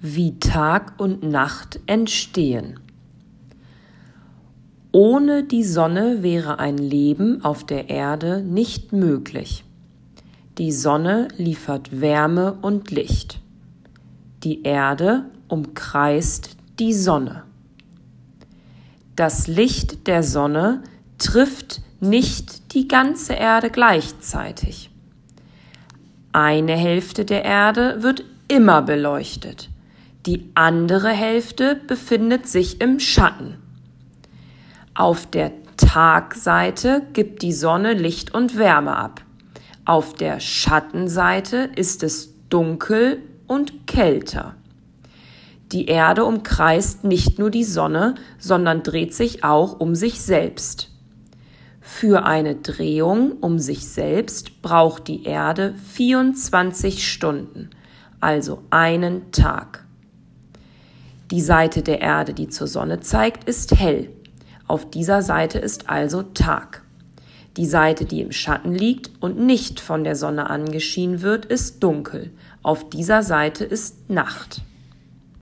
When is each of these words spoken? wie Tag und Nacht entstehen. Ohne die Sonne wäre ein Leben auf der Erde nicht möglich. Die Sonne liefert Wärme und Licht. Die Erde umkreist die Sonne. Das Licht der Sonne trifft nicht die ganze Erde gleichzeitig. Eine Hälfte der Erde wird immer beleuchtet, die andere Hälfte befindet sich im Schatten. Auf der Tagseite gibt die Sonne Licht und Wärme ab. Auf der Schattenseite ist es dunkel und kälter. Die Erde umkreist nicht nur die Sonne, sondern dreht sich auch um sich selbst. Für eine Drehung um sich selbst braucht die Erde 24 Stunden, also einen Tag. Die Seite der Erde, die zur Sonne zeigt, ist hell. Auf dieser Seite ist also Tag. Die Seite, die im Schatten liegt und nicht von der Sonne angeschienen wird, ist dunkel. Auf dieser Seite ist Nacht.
wie 0.00 0.38
Tag 0.38 0.94
und 0.98 1.22
Nacht 1.22 1.80
entstehen. 1.86 2.78
Ohne 4.92 5.44
die 5.44 5.64
Sonne 5.64 6.22
wäre 6.22 6.58
ein 6.58 6.78
Leben 6.78 7.44
auf 7.44 7.64
der 7.64 7.90
Erde 7.90 8.42
nicht 8.42 8.92
möglich. 8.92 9.64
Die 10.56 10.72
Sonne 10.72 11.28
liefert 11.36 12.00
Wärme 12.00 12.54
und 12.62 12.90
Licht. 12.90 13.40
Die 14.44 14.62
Erde 14.62 15.26
umkreist 15.48 16.56
die 16.78 16.94
Sonne. 16.94 17.44
Das 19.14 19.46
Licht 19.46 20.06
der 20.06 20.22
Sonne 20.22 20.82
trifft 21.18 21.80
nicht 22.00 22.74
die 22.74 22.86
ganze 22.86 23.34
Erde 23.34 23.70
gleichzeitig. 23.70 24.90
Eine 26.32 26.76
Hälfte 26.76 27.24
der 27.24 27.44
Erde 27.44 28.02
wird 28.02 28.24
immer 28.46 28.82
beleuchtet, 28.82 29.70
die 30.26 30.50
andere 30.54 31.10
Hälfte 31.10 31.80
befindet 31.86 32.46
sich 32.46 32.80
im 32.80 33.00
Schatten. 33.00 33.56
Auf 34.94 35.26
der 35.26 35.52
Tagseite 35.76 37.02
gibt 37.12 37.42
die 37.42 37.52
Sonne 37.52 37.92
Licht 37.92 38.34
und 38.34 38.58
Wärme 38.58 38.96
ab. 38.96 39.22
Auf 39.84 40.12
der 40.12 40.40
Schattenseite 40.40 41.70
ist 41.76 42.02
es 42.02 42.34
dunkel 42.50 43.22
und 43.46 43.86
kälter. 43.86 44.54
Die 45.72 45.86
Erde 45.86 46.24
umkreist 46.24 47.04
nicht 47.04 47.38
nur 47.38 47.50
die 47.50 47.64
Sonne, 47.64 48.14
sondern 48.38 48.82
dreht 48.82 49.14
sich 49.14 49.44
auch 49.44 49.78
um 49.80 49.94
sich 49.94 50.20
selbst. 50.20 50.90
Für 51.80 52.24
eine 52.24 52.56
Drehung 52.56 53.32
um 53.32 53.58
sich 53.58 53.86
selbst 53.86 54.62
braucht 54.62 55.08
die 55.08 55.24
Erde 55.24 55.74
24 55.94 57.06
Stunden, 57.06 57.70
also 58.20 58.62
einen 58.70 59.30
Tag. 59.32 59.87
Die 61.30 61.42
Seite 61.42 61.82
der 61.82 62.00
Erde, 62.00 62.32
die 62.32 62.48
zur 62.48 62.66
Sonne 62.66 63.00
zeigt, 63.00 63.44
ist 63.44 63.78
hell. 63.78 64.08
Auf 64.66 64.90
dieser 64.90 65.20
Seite 65.20 65.58
ist 65.58 65.90
also 65.90 66.22
Tag. 66.22 66.82
Die 67.58 67.66
Seite, 67.66 68.06
die 68.06 68.22
im 68.22 68.32
Schatten 68.32 68.72
liegt 68.72 69.10
und 69.20 69.38
nicht 69.38 69.80
von 69.80 70.04
der 70.04 70.16
Sonne 70.16 70.48
angeschienen 70.48 71.20
wird, 71.20 71.44
ist 71.44 71.82
dunkel. 71.82 72.30
Auf 72.62 72.88
dieser 72.88 73.22
Seite 73.22 73.64
ist 73.64 74.08
Nacht. 74.08 74.62